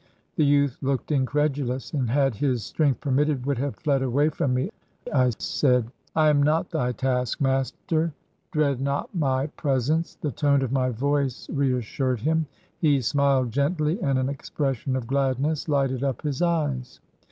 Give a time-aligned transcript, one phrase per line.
[0.35, 4.71] The youth looked incredulous, and, had his strength permitted, would have fled away from me.
[5.13, 8.11] I said:—" I am not thy taskmaster!
[8.51, 12.47] Dread not my presence!" The tone of my voice reassured him.
[12.79, 16.99] He smiled gently, and an expression of gladness lighted up his eyes.